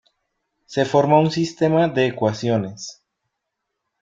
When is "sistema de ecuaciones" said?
1.29-3.03